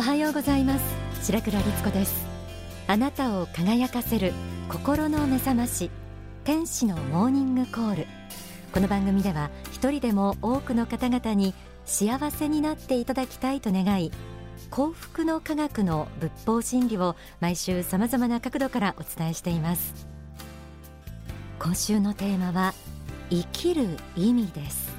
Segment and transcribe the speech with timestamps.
[0.00, 0.84] おはようございます。
[1.26, 2.26] 白倉律子です。
[2.86, 4.32] あなたを輝かせる
[4.70, 5.90] 心の目覚まし
[6.42, 8.06] 天使のモーニングコール。
[8.72, 11.52] この番組では一人でも多くの方々に
[11.84, 14.10] 幸せになっていただきたいと願い
[14.70, 20.06] 幸福の科学の仏法真理を毎週さまざまな角度からお伝えしています。
[21.58, 22.72] 今週のテーマは
[23.28, 24.94] 生きる意味です。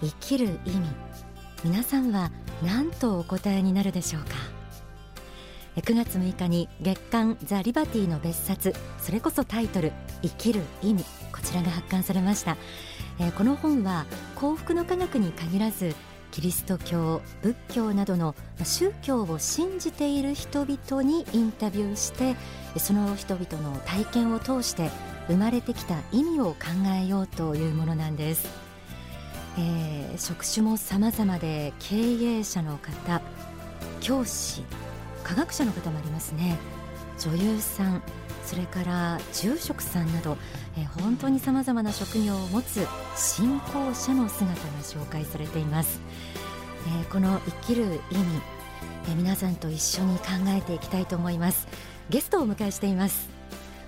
[0.00, 1.11] 生きる意味。
[1.64, 2.32] 皆さんは
[2.64, 4.30] 何とお答えになるでしょうか
[5.76, 12.56] ？9月6日に月刊ザ・リバティの別冊それこそタイトル生きる意味こちらが発刊されました。
[13.38, 15.94] この本は幸福の科学に限らず
[16.32, 18.34] キリスト教仏教などの
[18.64, 22.34] 宗教を信じている人々にインタビューして
[22.78, 24.90] その人々の体験を通して
[25.28, 26.56] 生まれてきた意味を考
[27.00, 28.48] えようというものなんです、
[29.58, 33.20] えー、職種も様々で経営者の方
[34.00, 34.62] 教師
[35.22, 36.58] 科学者の方もありますね。
[37.18, 38.02] 女優さん
[38.44, 40.36] それから住職さんなど、
[40.76, 42.86] えー、本当にさまざまな職業を持つ
[43.16, 46.00] 信仰者の姿が紹介されています、
[47.00, 48.00] えー、この生きる意味、
[49.04, 51.68] えー、皆さんと一緒に考えていきたいと思います。
[52.10, 53.31] ゲストをお迎えしています。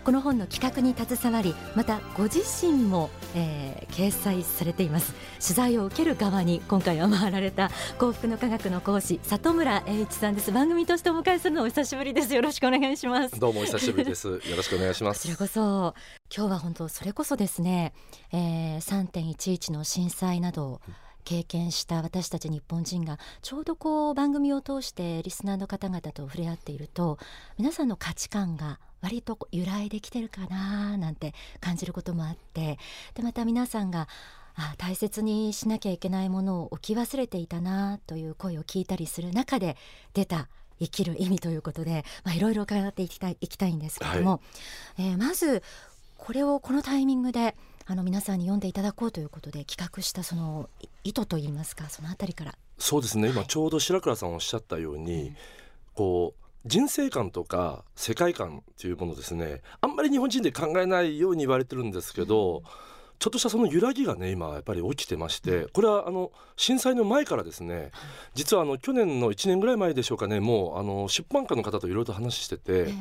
[0.05, 5.15] この本の企画に携わりまたご自身も、えー、掲載されています。
[5.41, 10.53] 取材を受ける側に今回は回られた幸福の科学の講師里村栄一さんです。
[10.53, 12.35] 番組としてお迎えするのお久しぶりです。
[12.35, 13.41] よろしくお願いします。
[13.41, 14.29] どうもお久しぶりです。
[14.29, 15.23] よろしくお願いします。
[15.23, 15.95] こちらこそ
[16.37, 17.95] 今日は本当それこそですね、
[18.31, 20.83] えー、3.11の震災など
[21.25, 27.19] 経験した私たち日本人がちょうどこう番組を通してリスナーの方々と触れ合っていると
[27.59, 32.79] 皆さんの価値観が割と揺らいできてるかななんて感じることもあって
[33.15, 34.09] でまた皆さんが
[34.57, 39.77] あ大切にしなきゃいけないものを置き忘れていたなという声を聞いたりする中で
[40.13, 40.49] 出た
[40.81, 44.41] 生きる意味ということで、まあ、いろいろ伺っていきたいいきたいんですけども、は
[44.99, 45.63] い、えー、まず
[46.17, 50.71] これをこのタイミングであの皆さんに読んでいただこうということで企画したその
[51.05, 52.55] 意図といいますかそのあたりから。
[52.79, 55.37] そうですね、はい、今ちょうど白倉さんおっしゃったように、うん、
[55.95, 59.61] こう人生観とか世界観というものですね。
[59.83, 62.63] あんまり日本人で考えないように言われてるんですけど、うん、
[63.19, 67.91] ちょっとしたその揺らぎがね今やっぱり起きてましてこれはあの震災の前からですね。
[68.33, 72.95] 実はあの去年の1年ぐらい前でしょうかねもうあの出版家の方といろいろと話してて。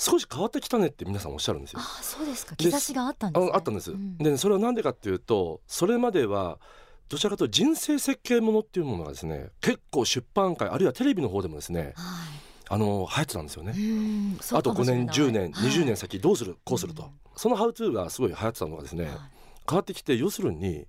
[0.00, 1.80] 少し変わってきたねって皆さんおっしゃるんですよ。
[1.80, 2.56] あそうですか。
[2.56, 6.58] 兆しがあったんです、ね、あったんです、うん、でそれは何でかっていうとそれまでは
[7.10, 11.92] どちらかというと人生設計ものっていうものがですね結構出版界あるいはテレビの方でもですね、はい。
[12.70, 13.74] あの流行ってたんですよね。
[14.52, 19.14] あと5年10年、はい、20年先どうするこうすると、そのハウトゥーがすごい流行ってたのがですね、はい、
[19.68, 20.86] 変わってきて要するに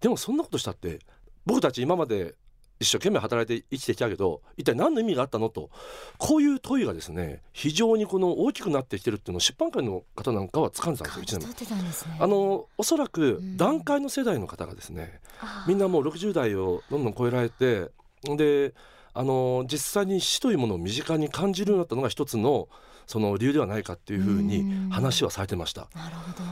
[0.00, 1.00] でもそんなことしたって
[1.44, 2.36] 僕たち今まで
[2.82, 5.70] 一生懸命働いて生きてきたけど一体何の意味があったのと。
[6.18, 15.20] こういう問いがですね非常にこの大きくなってきてるっていうのを出版界の方なんかは掴んでたんですよ1年、ね、あのおそらく段階の世代の方がですね、
[15.66, 17.90] うん、みんなもう60代をどんどん超えられて
[18.24, 18.74] で
[19.14, 22.68] あの実際に死というものを身近に感じるようになったのが一つの
[23.06, 25.88] その理由ではないかっていうふうに話はされてました。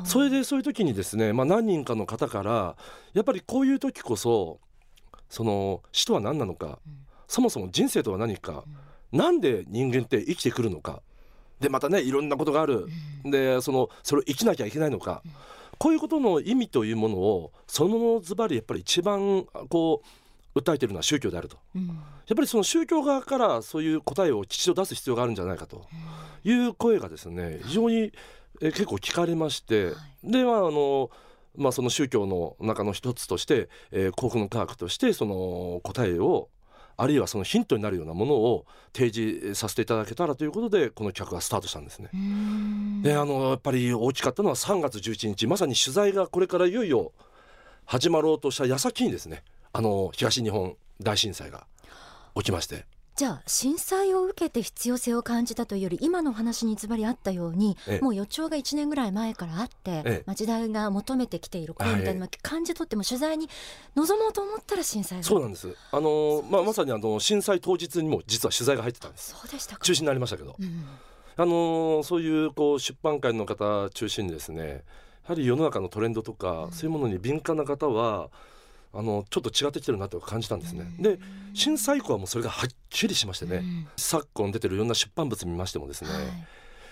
[0.04, 2.76] それでそういう時にですね、まあ、何人かの方から
[3.14, 4.58] やっぱりこういう時こそ
[5.30, 8.64] その死とは何なのか、うん、そもそも人生とは何か、
[9.12, 11.00] うん、なんで人間って生きてくるのか。
[11.60, 12.86] でまたねいろんなことがある、
[13.24, 15.22] うん、でそのそれを生きなきゃいけないのか、
[15.78, 20.02] こういうことの意味というものをそのズバリやっぱり一番こ
[20.54, 21.96] う訴えているのは宗教であると、うん、やっ
[22.34, 25.86] ぱりその宗教側からそういう答えをきちんと出す必要があるんじゃないかと。
[26.42, 28.12] いう声がですね非常に
[28.62, 29.90] え結構聞かれまして、は
[30.24, 31.10] い、ではあの
[31.56, 36.48] まあ、その宗教の中の一つとして、えー、幸福の科学としてその答えを
[36.96, 42.10] あるいはそのヒントになるようなものを提示させていただけたらということでこの企画がスタートしたんですね。
[43.02, 47.12] であのやっぱり大きかったのは3月11日まさに取材がこれからいよいよ
[47.86, 49.42] 始まろうとした矢先にですね
[49.72, 51.66] あの東日本大震災が
[52.34, 52.84] 起きまして
[53.20, 63.50] じゃあ震災を受けて必要性を感じたというより今の話にズバリあったようにもう予兆が1年ぐらい前からあって、まあ、時代が求めてきている声みたいな感じ取っても取材に
[63.94, 65.68] 臨もうと思ったら震災そうなんです。
[65.92, 69.36] あのまあ、まさにあの震災当日にも実は取材が入ってたんです。
[69.38, 70.86] そうでした中止になりましたけど、うん、
[71.36, 74.80] あのそういうこう出版界の方中心にですねや
[75.24, 78.30] はり世の中のトレンドとか、うん、そういうものに敏感な方は
[78.92, 80.84] あのちょっと違ってきてるなと感じたんですね。
[80.98, 81.18] で
[81.54, 83.62] 震災以降はもうそれがはっきりしましてね、
[83.96, 86.22] 昨今出てるいろんな出版物見ましてもですね、はい、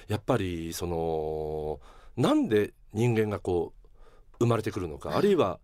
[0.09, 1.81] やっぱりその
[2.17, 5.59] なんで人間がこう生まれてくるのか、あるいは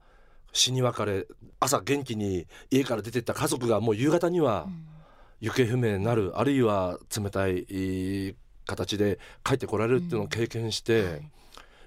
[0.52, 1.26] 死に別れ
[1.60, 4.68] 朝元気に家から出てった家族がもう夕方には
[5.40, 8.34] 行方不明になるあるいは冷たい
[8.66, 11.10] 形で帰ってこられるっていうのを経験して、うん。
[11.10, 11.22] はい、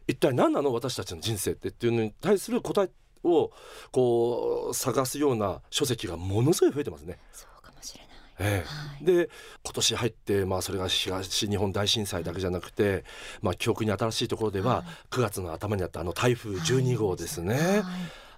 [0.09, 2.89] 一体何なの私たちの人生ってっていうのに対する答え
[3.27, 3.51] を
[3.91, 7.19] こう探すような書籍がものすごい増えてますね。
[7.31, 8.07] そうかもしれない。
[8.39, 8.67] ええ。
[8.67, 9.29] はい、で
[9.63, 13.03] 今年入って、まあ、それが東日本大震災だけじゃなくて、
[13.41, 17.55] まあ、記憶に新しいところでは、はい、9月の頭にあったあの台風12号ですね。
[17.55, 17.83] はい。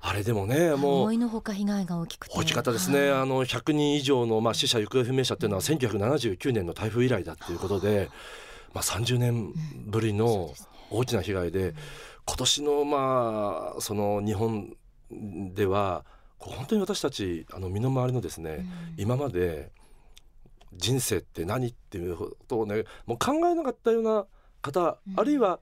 [0.02, 2.34] あれでもねもう思いのほか被害が大きくて。
[2.38, 8.10] 大きかったですね、はい、あの100人以上の、まあ、死者行方不明者っていうのは1979年の台風以来だっていうことで、
[8.74, 9.54] まあ、30年
[9.86, 10.54] ぶりの
[10.90, 11.76] 大きな被害で、
[12.26, 14.76] 今年のまあその日本
[15.12, 16.06] では
[16.38, 18.66] 本当に私たちあの身の回りのですね、
[18.98, 19.72] 今まで
[20.74, 24.26] 人生って何っていうことをねもう考えなかったような
[24.62, 25.60] 方、あるいは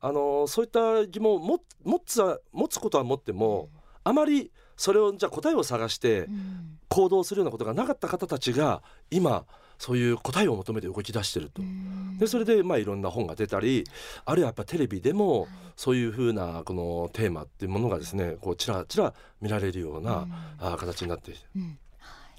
[0.00, 3.68] あのそういった疑問を持持つは持つことは持っても、
[4.02, 6.28] あまりそれをじゃあ答えを探して
[6.88, 9.44] 行動するようなことがなかった方たちが今
[9.78, 11.62] そういう答えを求めて動き出してると。
[12.18, 13.84] でそれでまあいろんな本が出たり
[14.24, 20.26] あるいはやっぱテレビでもそういうふうなこのテーマっていうものがですねこうちらちら見られるような
[20.58, 21.40] あ形になっている。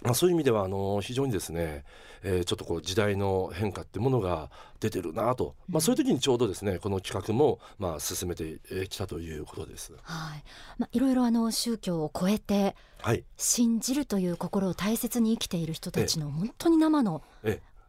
[0.04, 1.84] まあ、そういう意味ではあの非常にですね、
[2.24, 4.50] えー、ちょっとこう時代の変化ってものが
[4.80, 8.60] 出てるなと、まあ、そういう時にちょうどですねこの企画もまあ進めて
[8.90, 9.94] きたということです。
[10.04, 10.44] はい。
[10.78, 17.22] まあ、いろいろあの宗教を超えて、はい、信じるという心を大切に生きている人たちの本当に生の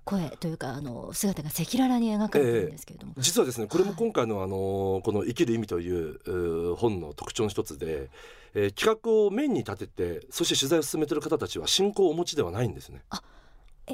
[0.04, 8.08] 声というかあの姿が赤裸々に描かれてるんですけれども、えー、実はですねこれも今回のあのこの生きる意味という本の特徴の一つで、
[8.54, 13.02] えー、企画をメインに立ててそして取材を進めている方たちは信仰をお持ちではないんですね。
[13.10, 13.37] あえ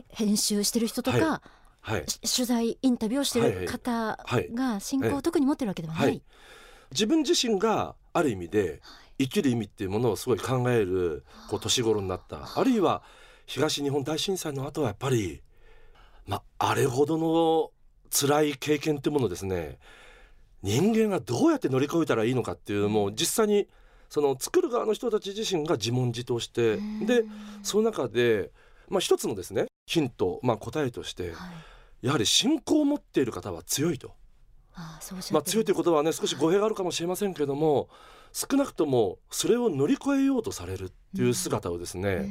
[0.08, 1.41] 編集してる人とか、はい。
[1.87, 4.19] はい、取材インタビューをしてる方
[4.55, 6.23] が信仰を特に持ってるわけではない、はい、
[6.93, 8.81] 自分自身がある意味で
[9.19, 12.38] 生きる意味っていうものをすごい考えるこう年頃になった。
[12.58, 13.02] あるいは
[13.44, 15.43] 東日本大震災の後はやっぱり
[16.26, 17.70] まあ、あれほどの
[18.11, 19.79] 辛い経験ってものですね。
[20.62, 23.69] 人間がどうやって乗り越えたらいいのかっていうもう実際に
[24.08, 27.25] その作る側の人たち自身が自問自答してで
[27.62, 28.50] その中で、
[28.88, 31.53] まあ、一つのですねヒント、まあ、答えとして、は
[32.03, 34.13] い、やはり信仰を持っている方は強いと。
[34.77, 37.87] ああまあ、強いということはね少し語弊があるかもしれませんけども、はい、
[38.33, 42.29] 少なくともそれを乗り越えようとされるっていう姿をですね、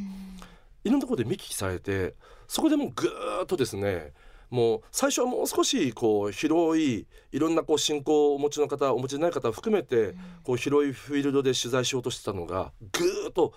[0.84, 2.16] いろんなところで見聞きされて
[2.48, 4.12] そこでもうぐーっとですね
[4.50, 10.14] もう最初はもう少しこう広いいろんなこう信仰をお持ちの方お持ちでない方を含めて
[10.44, 13.54] こう広いフィールドで取材しようとしてたのがぐーっと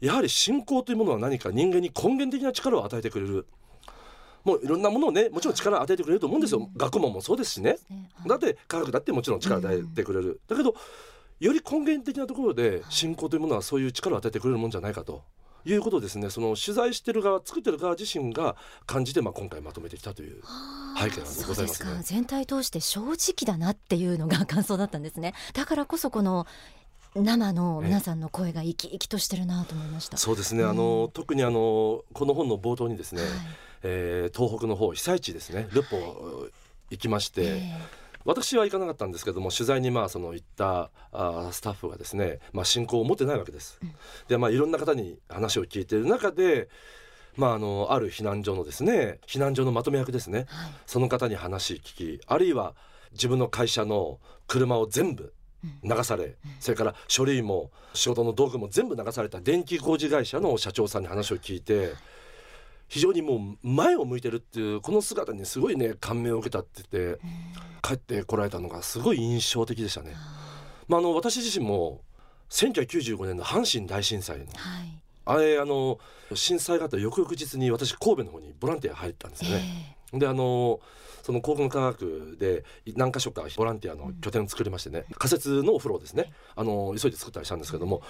[0.00, 3.46] やはり信仰というものは何か人間に根源的な力を与えてくれる。
[4.42, 7.76] もういろんなものをねもちろん力を与えてくれると思うんですよ、学問もそうですしね、
[8.26, 10.74] だって科学だってもちろん力を与えてくれる、だけど
[11.40, 15.22] より根源的なところで信仰というものはそういう力を与えてくれるもんじゃないかと。
[15.66, 16.30] いうことですね。
[16.30, 18.56] その取材してる側作ってる側自身が
[18.86, 20.42] 感じて、まあ、今回まとめてきたという
[20.98, 22.00] 背景なんでございますね。
[22.02, 25.34] 全体通して正直だなっていうのが感想だったんですね。
[25.52, 26.46] だからこそこの
[27.14, 30.16] 生の皆さんの声が生き生きとしてるなと思いました。
[30.16, 30.64] そうですね。
[30.64, 33.30] あの特にあのこの本の冒頭にですね、はい、
[33.82, 35.96] えー、東北の方被災地ですね、ルポ
[36.90, 43.78] 行きまして、えー私は行かなかったんですけども取材にまあその行ったあスタッフがですね、まあ、信仰を持ってないわけです。
[43.82, 43.94] うん、
[44.28, 46.68] でまあいろんな方に話を聞いている中で
[47.36, 52.74] まあ、あのある避難所のですね避難所のまとめ役ですね、はい、その方に話聞きあるいは
[53.12, 55.32] 自分の会社の車を全部
[55.82, 61.92] 流され、うん、それから書類も仕事の道具も全部流された電気工事会社の社長さんに話を聞いて、
[62.88, 67.20] 非常にもう前を向いてるっていうこの姿にすごいね感銘を受けたって言って
[67.82, 70.14] 帰ってこられたのがすごい印象的でしたね。
[70.88, 72.00] まあ、あの私自身も
[72.50, 74.50] 1995年の阪神大震災の、は
[74.80, 76.00] い、あれあの
[76.34, 79.62] 震災があった翌々日に私神戸の方にボランティア入ったんですよね。
[79.62, 80.80] えー、であの
[81.22, 82.64] その航空科学で
[82.96, 86.32] 何か所かボランティアの拠点を作りましてね、うん、仮設のお風呂をですね。
[86.56, 88.02] あの急いで作ったりしたんですけども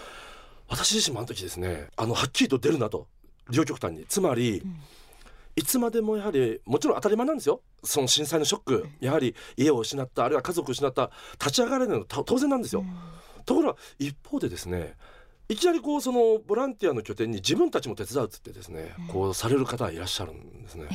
[0.68, 3.06] 私自身もあの時ですねあのはっきりと出るなと
[3.50, 4.04] 両極端に。
[4.06, 4.76] つまり、うん、
[5.56, 7.60] いつまでもやはりもちろん当たり前なんですよ。
[7.82, 12.84] その震災のショック、やはり家を失ったあるいは家族を失った立ち上がれないの当然なんですよ、
[13.46, 14.94] ところが一方でですね
[15.48, 20.86] いきなりこうそのボランティアの拠点に自分たちも手伝うっつってですね、こうされる方がいらっしゃるんですね。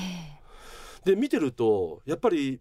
[1.06, 2.60] で見てるとやっぱり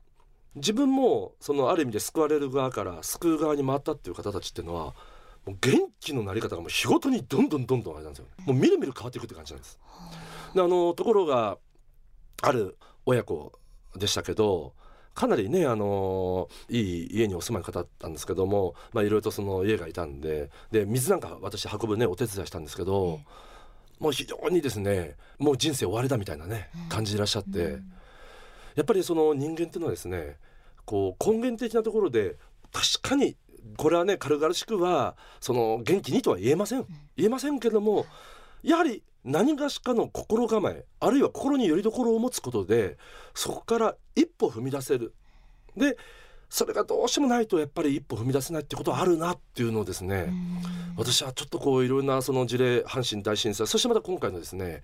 [0.54, 4.94] 自分もそのある意味で救われる側から救う側に回ったっていう方たちっていうのは
[5.46, 9.78] もう元気のなり方がもう日ごとにどんどんどんどんあれなんですよもうみるみる変わっていくって感じなんです。
[10.54, 11.58] であのところが
[12.42, 13.52] ある親子
[13.96, 14.74] でしたけど
[15.14, 23.20] かなりねあのいい家にお住まいの方だったんですけどもまあいろいろとその家がいたんでで水なんか私運ぶねお手伝いしたんですけど、
[24.00, 27.78] もう非常にですねもう人生終わりだみたいなね、感じでいらっしゃって、
[28.74, 30.36] やっぱりその人間っていうのはですね
[30.84, 32.36] こう根源的なところで
[32.72, 33.36] 確かに
[33.76, 36.84] これはね軽々しくはその元気にとは言えません。
[37.16, 38.06] 言えませんけども
[38.62, 42.98] やはり何がしかの心構えあるいは心によりどころを持つことで
[43.34, 45.14] そこから一歩踏み出せる。
[45.76, 45.96] で
[46.48, 50.32] それがどうしてもないとやっぱり一歩踏み出せないってことはあるなっていうのをですね
[50.96, 54.82] 私はちょっとこういろんなその事例阪神大震災そしてまた今回のですね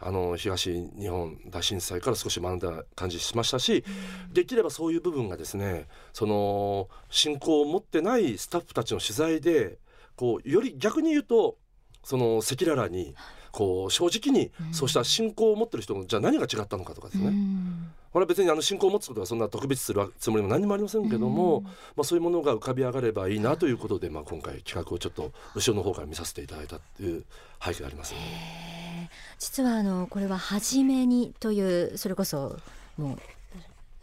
[0.00, 3.84] あの東日本大震災から少し学んだ感じしましたし
[4.32, 9.78] できればそういう部分がですねその信仰を持ってないスタッフたちの取材で
[10.16, 11.56] こうより逆に言うと
[12.04, 13.14] その赤裸々に
[13.52, 17.32] こう正直にそうした信仰を持ってる人のじゃあ何が違ったのかとかですね。
[18.12, 21.62] これは別にあの信仰を持つことはそんな特別するつもりも何もありませんけども、
[21.96, 27.24] まあ、そういうものが浮かび上がればいいなということで、まあ、今回企画をちょっと後ろの方から見させていただいたっていう
[27.64, 32.58] 背景があります、ね、実はあのこれは初めにというそれこそ
[32.98, 33.18] もう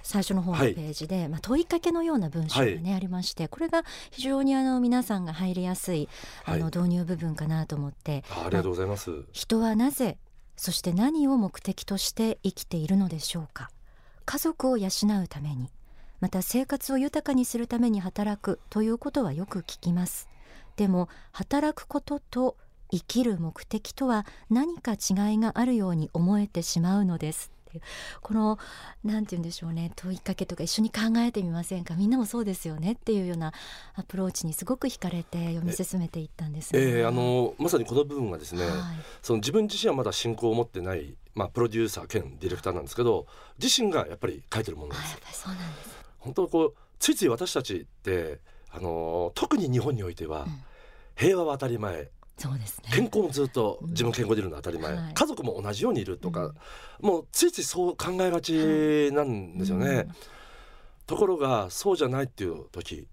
[0.02, 6.10] 最初の方のページで、はい、まあ、問いかけのような文章がね、はい、ありましてこれが非常にあの皆さんが入りやすい
[6.46, 10.18] あの導入部分かなと思って、はい、ありがとうございます、人はなぜ
[10.56, 13.70] そして何を目的として生きているのでしょうか？
[14.30, 14.90] 家族を養
[15.24, 15.72] うために
[16.20, 20.30] また生活を豊かにするために働くということはよく聞きます。
[20.76, 22.56] でも働くことと
[22.92, 27.52] 生きる目的とは何か違いがあるように思えてしまうのです。
[28.22, 28.60] この
[29.04, 29.92] 何て言うんでしょうね。
[29.96, 31.96] 問いかけとか一緒に考えてみませんか？
[31.96, 33.54] みんなもそうですよねっていうような
[33.96, 38.74] アプローチにすごく惹かれて読み進めていったんです、ね、えー、あのまさにこの部分はですね、はい、
[39.22, 43.26] その自分自身はまだ信仰を持ってないまあ、プロデューサー兼ディレクターなんですけど
[43.62, 45.90] 自身がやっぱり書いてるものなんですそうなんです。
[46.18, 48.40] 本当こうついつい私たちって
[48.72, 50.48] あの特に日本においては、
[51.16, 52.10] 平和は当たり前
[52.40, 56.56] そうですね、健康もずっと自分健康でいるのは当たり前、うんはい、家族も同じようにいるとか、う
[57.04, 60.16] ん、もうついついそう考えがちなんですよね、うん、
[61.06, 63.08] ところがそうじゃないっていう時、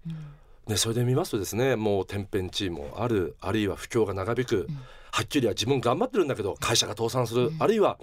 [0.65, 4.67] ね、それで見ますとですねもう天変地異もあるあるいは不況が長引く、
[5.11, 7.99] はっきりは自分頑張ってるんだけど会社が倒産する、うん、あるいは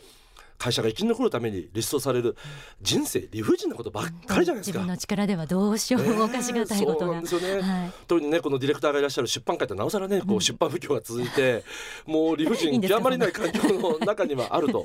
[0.59, 2.37] 会社が生き残るためにリストされる
[2.81, 11.65] 人生理不尽なことばっかりじゃないですか、自分の力ではどうしようも動かしがたいことが、そうなんですよね、はい、特にねこのディレクターがいらっしゃる出版界ってなおさらねこう出版不況が続いて、
[12.07, 14.85] うん、もう理不尽極まりない環境の中にはあると。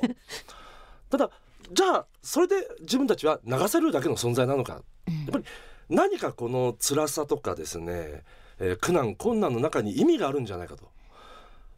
[1.08, 1.30] ただ
[1.72, 5.44] じゃあそれで自分たちは流せるだけの存在なのか、うん、やっぱり
[5.88, 8.22] 何かこの辛さとかですね、
[8.58, 10.88] えー、苦難困難の中に意味があるんじゃないかと。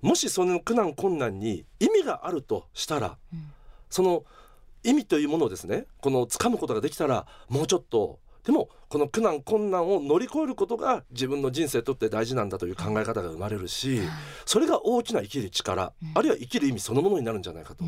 [0.03, 3.53] もしその苦難困難に意味があるとしたら、うん、
[3.93, 4.25] その
[4.85, 14.01] 意味というものをですねこの掴むことができたらもうちょっとでもこの苦難困難を乗り越えることが自分の人生にとって大事なんだという考え方が生まれるし
[14.45, 17.85] それが大きな生きる力あるいは生きる意味そのものになるんじゃないかと。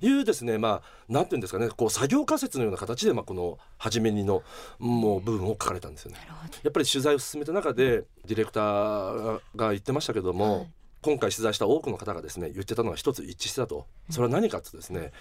[0.00, 4.44] いうですねまあ何て言うんですかねこう作業仮説のような形でまあこの初めにの
[4.78, 6.18] もう部分を書かれたんですよね。
[6.62, 10.68] やっぱり取材を進めた中でディレクターが言ってましたけども、
[11.08, 13.86] 今回取材した多くの方がですね言ってたのは一つ一致してたと。
[14.10, 15.12] それは何かとですね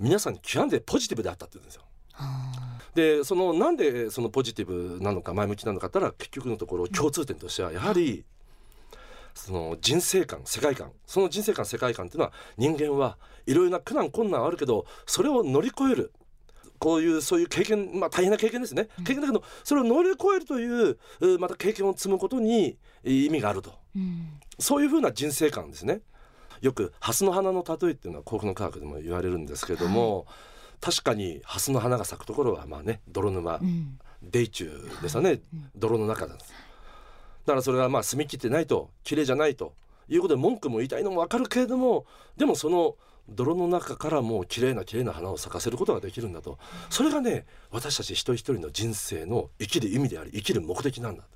[0.00, 1.82] 皆さんに極めてポジティブであったって言うんですよ。
[2.94, 8.24] でそのなんでそのポジティブなのか前向きなのかったら結局のところ共通点としてはやはり
[9.34, 10.92] その人生観世界観。
[11.06, 16.12] その人生観世界観っていうのは人間はいろいろな苦難困難はあるけどそれを乗り越える
[16.84, 20.98] こういうそういう経験まあ大変な経験ですね、経験だけどそれを乗り越えるという
[21.38, 26.02] また経験を積むことに意味があると、うん、そういうふうな人生観ですね。
[26.60, 30.26] よく蓮の花の例えっていうのは幸福の科学でも言われるんですけども、はい、
[30.82, 35.40] 確かに蓮の花が咲くところはまあね泥沼、うん、泥中ですよね、はい、
[35.74, 36.38] 泥の中だだ
[37.46, 39.72] からそれはまあ澄み切ってないと綺麗じゃないと
[40.06, 42.04] いうことで文句も言いたいのも分かるけれども
[42.36, 42.96] でもその
[43.28, 46.58] 泥の中からもう綺麗な綺麗な花を咲かせることができるんだと。
[46.90, 51.28] それがね私たち一人一人の人生の生きる意味であり生きる目的なんだと。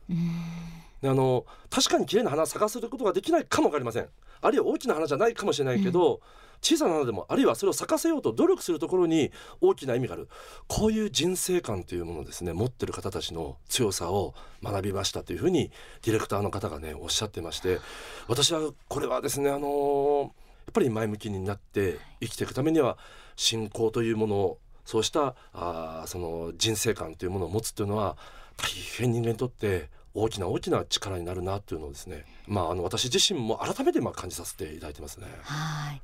[1.02, 4.09] であの確かに綺麗な花を咲かせることができないかも分かりません。
[4.40, 6.21] あるいは大きな花じゃないかもしれないけど、うん、
[6.61, 10.28] 小さな花でもあるいはそれを咲かせようと努力するところに大きな意味がある。
[10.66, 15.71] こういう人生観というものをですね持ってる方たちの強さを学びましたというふうに
[16.02, 17.78] ディレクターの方がねおっしゃってまして
[18.26, 20.33] 私はこれはですねあのーっ
[20.78, 22.97] ぱり前向きになって生きていくためには
[23.37, 28.16] 信仰というものをそうしたあその人生観というものを持つというのは
[28.56, 35.26] 大変人間にとって大きな大きな力になるなというのをですね、まあ、あの私自身も改めてまあ感じさせていただいてますね。
[35.42, 36.02] はい、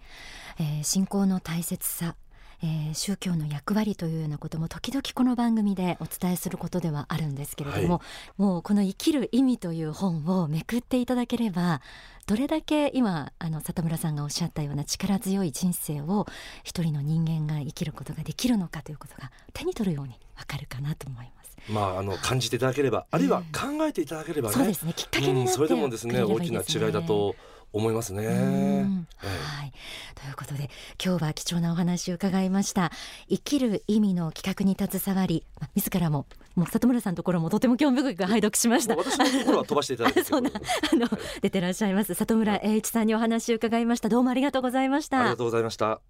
[0.60, 2.14] えー、信仰の大切さ
[2.62, 8.02] えー、宗教の役割というようなことも時々この番組でお伝えすることではあるんですけれども、は
[8.38, 11.80] い、もうこの生きる意味という本をめくっていただければ
[12.26, 16.26] どれだけ今あの里村さんがおっしゃったような力強い人生を
[16.62, 21.54] 一人の人間が生きることができるのかということが手に取るようにわかるかなと思います。
[21.68, 24.92] まあ、あの感じていただければ、あるいは考えていただければね、そうですね。
[24.94, 26.23] きっかけになって、うん、それでもですね。
[26.23, 27.37] 大きな違いだと
[27.74, 28.26] 思いますね。
[28.26, 29.72] はい、
[30.14, 30.70] ということで
[31.04, 32.92] 今日は貴重なお話を伺いました
[33.28, 38.94] 生きる意味の企画に携わり、まあ、自らももう里村さんのところもとても興味深く拝読しました。
[38.94, 41.08] 私のところは飛ばしていただいて そんなあの、
[41.42, 44.08] 出てらっしゃいます里村栄一さんにお話を伺いました。
[44.08, 45.20] どうもありがとうございました。
[45.20, 46.00] ありがとうございました。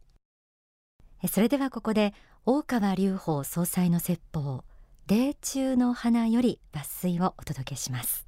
[1.28, 2.12] それではここで
[2.44, 4.64] 大川隆法総裁の説法
[5.06, 8.26] 霊中の花より抜粋をお届けします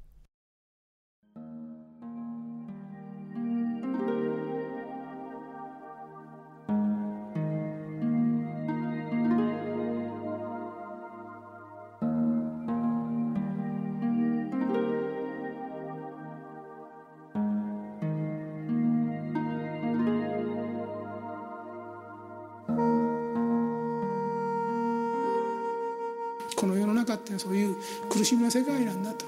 [26.57, 27.75] この世の中ってそういう
[28.09, 29.25] 苦しみの世界なんだと。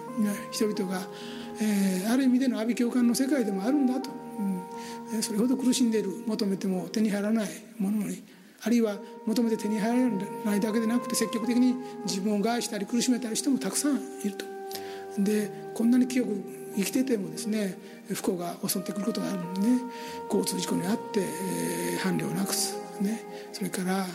[0.51, 1.07] 人々が、
[1.61, 4.09] えー、ある意味での阿鼻教官の世界でもあるんだと、
[5.13, 8.23] うん、それほど苦しんでいる求めても手に入らないものに
[8.61, 10.09] あるいは求めて手に入ら
[10.45, 14.45] ないだけでなくて積極的に自分を害したり苦しめたり人もたくさんいると。
[15.17, 16.31] でこんなに清く
[16.75, 19.67] 生きててもですね不幸が襲ってくることがあるのでね
[20.25, 23.21] 交通事故に遭って、えー、伴侶をなくす、ね、
[23.51, 24.05] それから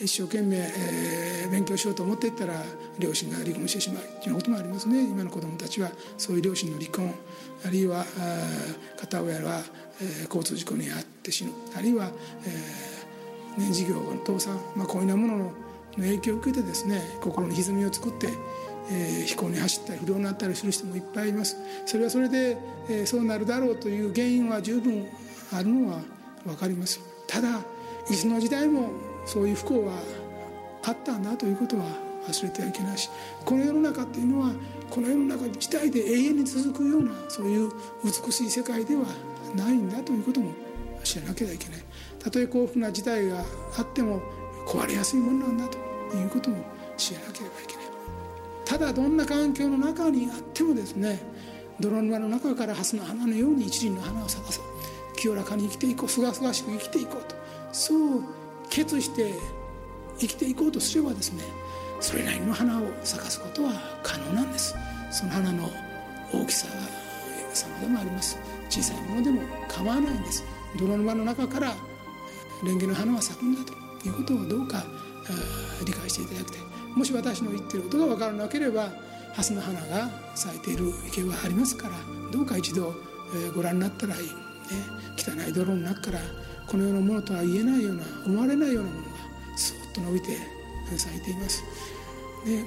[0.00, 2.54] 一生懸命、えー、勉強しようと思っていったら
[2.98, 4.02] 両親が離婚してしまう。
[4.22, 5.02] ということもありますね。
[5.02, 7.14] 今の子どもたちはそういう両親の離婚
[7.64, 8.04] あるいは
[8.98, 9.62] 片親は、
[10.00, 11.52] えー、交通事故に遭って死ぬ。
[11.76, 12.10] あるいは、
[12.46, 15.52] えーね、事業の倒産、まあ、こういうようなものの
[15.96, 18.28] 影響を受けてですね心に歪みを作って
[18.90, 21.56] えー、飛行に走ったり不良になったりする人もいっぱいいます。
[21.86, 22.56] それはそれで、
[22.88, 25.06] えー、そうなるだろうという原因は十分
[25.52, 26.00] あるのは
[26.44, 27.00] 分かります。
[27.26, 27.60] ただ
[28.10, 28.90] いつの時代も
[29.26, 29.92] そういう不幸は
[30.84, 31.84] あったんだということは
[32.28, 33.10] 忘れてはいけないし
[33.44, 34.52] この世の中っていうのは
[34.90, 37.70] この世の中自体で永遠に続くようなそういう
[38.04, 39.04] 美しい世界では
[39.54, 40.52] ないんだということも
[41.02, 41.78] 知らなければいけない。
[42.20, 43.44] たとえ幸福な時代が
[43.76, 44.22] あっても
[44.66, 45.76] 壊れやすいものなんだと
[46.16, 46.64] いうことも
[46.96, 47.84] 知らなければいけない。
[48.64, 51.20] ただどんな環境の中にあってもですね
[51.80, 54.64] 泥沼の中から蓮の花のように一輪の花を咲かそう
[55.16, 57.34] 清らかに生きていこうすがすがしく生きていこうと
[57.72, 58.24] そう
[58.72, 59.34] 決して
[60.18, 61.44] 生きていこうとすればですね
[62.00, 64.74] それなりの花を咲かすことは可能なんです。
[65.10, 65.68] その花の
[66.32, 66.72] 大きさは
[67.52, 68.38] 様でもあります。
[68.70, 70.42] 小さいものでも構わないんです。
[70.78, 71.74] 泥沼の中から
[72.64, 74.82] レンゲの花は咲くんだということをどうか
[75.84, 76.62] 理解していただきたい。
[76.96, 78.90] もし私の言っていることが分からなければ
[79.34, 81.94] 蓮の花が咲いている池はありますから
[82.32, 82.94] どうか一度
[83.54, 84.30] ご覧になったらいい、ね、
[85.16, 86.18] 汚い泥の中から
[86.72, 89.08] この世のものとは言えないような思われないようなものが
[89.56, 90.38] スーッと伸びて
[90.96, 91.62] 咲いています。
[92.46, 92.64] で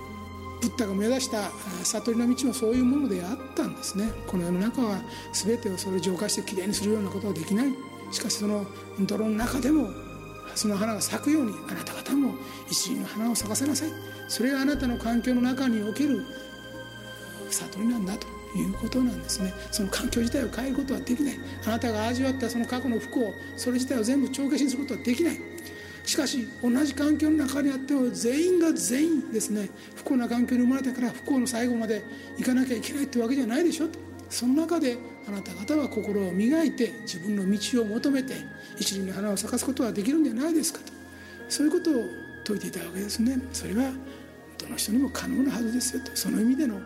[0.61, 1.49] ブッダが目指した
[1.83, 4.11] 悟りの道もそういうものであったんですね。
[4.27, 5.01] この世の中は
[5.33, 7.73] 全てをそれ浄化してきれいにするようなことはできない。
[8.11, 8.67] しかしその
[8.99, 9.89] 泥の中でも
[10.53, 12.35] その花が咲くようにあなた方も
[12.69, 13.89] 一輪の花を咲かせなさい。
[14.27, 16.23] それがあなたの環境の中における
[17.49, 18.34] 悟りなんだと。
[18.55, 19.53] いうことなんですね。
[19.71, 21.39] その環境自体を変えることはできない。
[21.65, 25.39] あなたが味わったその過去の不幸それ自体を全部帳消しにすることはできない。
[26.05, 32.03] しかし同じ環境の中にあっても全員が全員ですね不幸な環境に生まれたから不幸の最後まで
[32.37, 33.99] 行かなきゃいけないってわけじゃないでしょと。
[34.29, 38.35] その中であなた方は心を磨いて自分の道を求めて
[38.77, 40.93] 一輪の花を咲かすことはできるんじゃないですかと。
[41.49, 42.03] そういうことを
[42.45, 43.39] 説いていたわけですね。
[43.51, 43.91] それは
[44.57, 46.11] どの人にも可能なはずですよと。
[46.15, 46.79] その意味での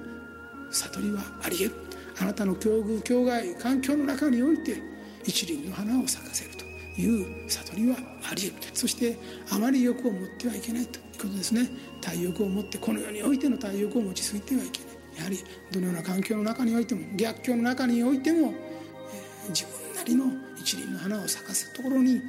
[0.72, 1.76] 悟りはあり得る
[2.22, 4.82] あなたの境遇境外環境の中において
[5.26, 6.66] 一輪の花を咲かせると
[7.00, 7.98] いう悟りは
[8.30, 9.18] あり得るそして
[9.52, 11.70] あまり欲を持ってはいけないということですね。
[12.02, 14.90] 体欲を持ってこの世においての体欲を持ちすぎてはいけない。
[15.18, 15.38] やはり
[15.72, 20.26] どのような環境の中においても逆境の中においても、えー、自分なりの
[20.58, 22.22] 一輪の花を咲かすところに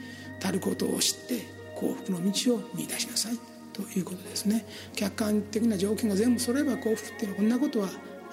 [0.43, 3.39] 足ることを知って幸福の道を見出しなさい
[3.73, 4.67] ということですね。
[4.97, 7.89] 客観的な条件が全部それば幸福っていうのはこんなことは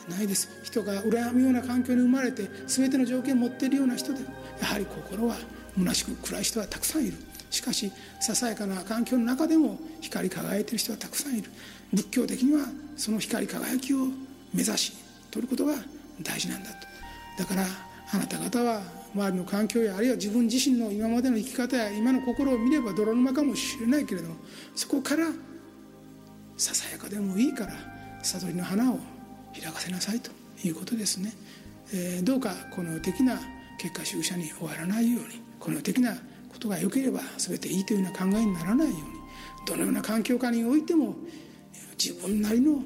[0.09, 0.49] ないです。
[0.63, 4.19] 人が羨むような環境に生まれて全ての条件を持っているような人で
[4.59, 5.35] やはり心は
[5.77, 7.17] 虚しく暗い人はたくさんいる。
[7.49, 11.49] しかしささやかな環境の中でも光り輝いている人はたくさんいる。
[11.93, 12.65] 仏教的には
[12.95, 14.07] その光り輝きを
[14.53, 14.93] 目指し
[15.31, 15.75] 取ることが
[16.21, 16.87] 大事なんだと。
[17.37, 17.65] だから
[18.13, 18.81] あなた方は
[19.13, 24.35] 周りの環境やあるいは自分自身の今までの生き方や今の心を見れば泥沼かもしれないけれども
[24.75, 25.27] そこから
[26.57, 27.73] ささやかでもいいから
[28.23, 28.99] 悟りの花を
[29.61, 30.31] 開かせなさいと
[30.63, 31.33] いうことですね、
[31.93, 33.39] えー、どうかこの的な
[33.77, 36.15] 結果主義者に終わらないようにこの的な
[36.49, 39.03] ことが良ければ全ていいというような考えにならないように
[39.67, 41.15] どのような環境下においても
[41.97, 42.81] 自分なりの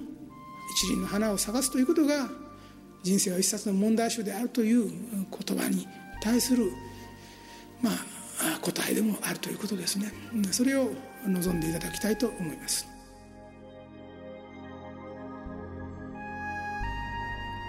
[0.71, 2.29] 一輪の花を探すということが
[3.03, 4.89] 人生は一冊の問題集であるという
[5.45, 5.87] 言葉に
[6.21, 6.71] 対する
[7.81, 10.11] まあ答えでもあるということですね。
[10.51, 10.91] それを
[11.25, 12.90] 望んでいただきたいと思います。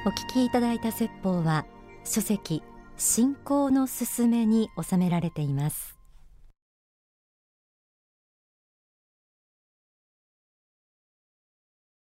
[0.04, 1.64] お聞きいただいた説法は
[2.04, 2.64] 書籍
[2.96, 5.91] 信仰のすすめに収められています。